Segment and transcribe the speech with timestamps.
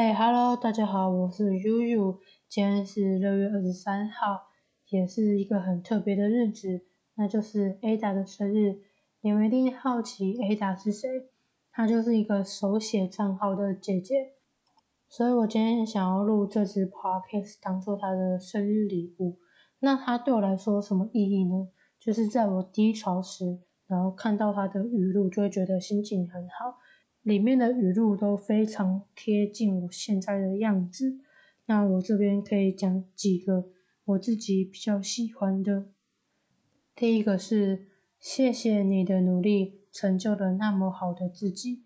[0.00, 2.20] 嗨，Hello，大家好，我是悠悠。
[2.48, 4.42] 今天是六月二十三号，
[4.90, 6.86] 也是一个很特别的日子，
[7.16, 8.78] 那就是 Ada 的生日。
[9.20, 11.08] 你们一定好奇 Ada 是谁？
[11.72, 14.34] 她就是一个手写账号的姐姐，
[15.08, 19.40] 所以我今天想要录这支 Podcast 当做她的生日礼物。
[19.80, 21.70] 那她对我来说什么意义呢？
[21.98, 23.58] 就是在我低潮时，
[23.88, 26.78] 然后看到她的语录，就会觉得心情很好。
[27.28, 31.18] 里面的语录都非常贴近我现在的样子，
[31.66, 33.68] 那我这边可以讲几个
[34.06, 35.88] 我自己比较喜欢的。
[36.96, 37.86] 第一个是
[38.18, 41.84] 谢谢你的努力，成就了那么好的自己。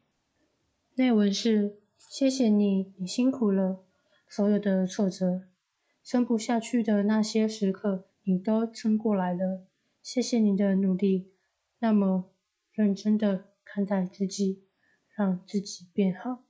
[0.94, 3.84] 内文是谢谢你，你辛苦了，
[4.28, 5.42] 所有的挫折，
[6.04, 9.66] 撑不下去的那些时刻，你都撑过来了。
[10.00, 11.32] 谢谢你的努力，
[11.80, 12.30] 那么
[12.72, 14.62] 认真的看待自己。
[15.14, 16.44] 让自己变好，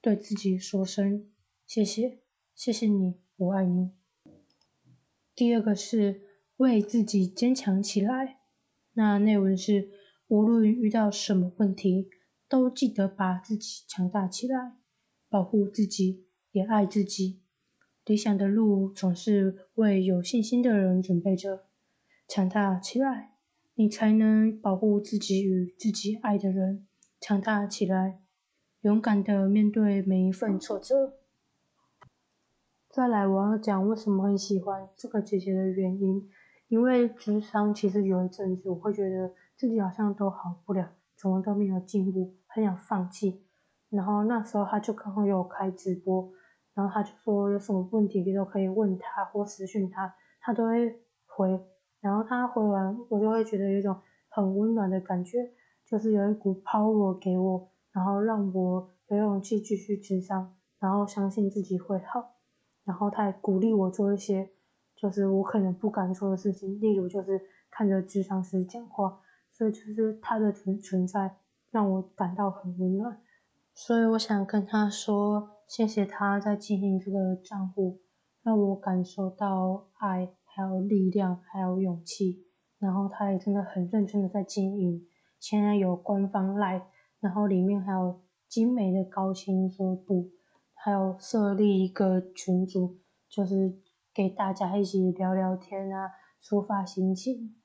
[0.00, 1.30] 对自己说声
[1.66, 2.18] 谢谢，
[2.54, 3.90] 谢谢你，我爱你。
[5.34, 6.22] 第二个是
[6.56, 8.38] 为自己坚强起来。
[8.92, 9.90] 那内文是
[10.26, 12.10] 无论遇到什么问题，
[12.48, 14.76] 都记得把自己强大起来，
[15.28, 17.40] 保护自己，也爱自己。
[18.04, 21.66] 理想的路总是为有信心的人准备着。
[22.26, 23.36] 强大起来，
[23.74, 26.88] 你才能保护自己与自己爱的人。
[27.20, 28.18] 强大起来，
[28.80, 31.18] 勇敢的面对每一份挫折。
[32.88, 36.30] 再来，我要讲为什么很喜欢这个姐姐的原因。
[36.68, 43.44] 因为智商其实有一阵子，我会觉得自己好像都好不了，怎么都没有进步，很想放弃。
[43.90, 46.32] 然后那时候他就刚好有开直播，
[46.72, 51.60] 然后他就说有什么问题你都可以问他或私讯他，他都会回。
[52.00, 55.50] 然后他回完，我就会觉得有一种很温暖的感觉。
[55.90, 62.36] 就是有一股 power 给我，然后让我有勇气继续智商，然后相信自己会好，
[62.84, 64.50] 然后他也鼓励我做一些
[64.94, 69.20] 就是我可能不敢做的事情，例如就是看着智商师讲话，
[69.50, 71.38] 所以就是他的存存在
[71.72, 73.20] 让我感到很温暖，
[73.74, 77.98] 所以我想跟他说，谢谢他在经营这个账户，
[78.44, 82.46] 让我感受到爱，还有力量，还有勇气，
[82.78, 85.04] 然后他也真的很认真的在经营。
[85.40, 86.82] 现在有官方 live，，
[87.18, 90.30] 然后里面还有精美的高清桌布，
[90.74, 93.74] 还有设立一个群组，就是
[94.14, 96.10] 给大家一起聊聊天啊，
[96.42, 97.56] 抒发心情。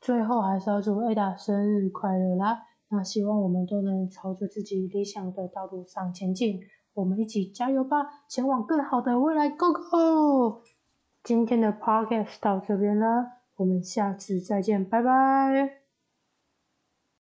[0.00, 2.62] 最后还是要祝 Ada 生日快乐啦！
[2.88, 6.60] 那希望我们都能朝着自己理想的道路上前进，
[6.94, 10.62] 我们一起加油吧，前往更好的未来，Go Go！
[11.22, 15.79] 今天的 Podcast 到这边了，我们下次再见，拜拜。